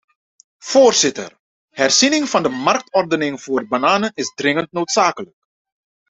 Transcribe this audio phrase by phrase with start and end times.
[0.71, 1.33] Voorzitter,
[1.69, 5.37] herziening van de marktordening voor bananen is dringend noodzakelijk.